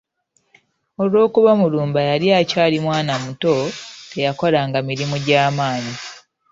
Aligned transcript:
Olw’okuba 1.01 1.51
Mulumba 1.61 2.01
yali 2.09 2.27
akyali 2.39 2.77
mwana 2.85 3.13
muto, 3.23 3.55
teyakolanga 4.11 4.77
mirimu 4.87 5.15
gya 5.25 5.43
maannyi. 5.55 5.95